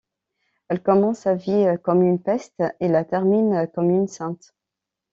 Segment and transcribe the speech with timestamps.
[0.67, 4.55] Elle commence sa vie comme une peste et la termine comme une sainte.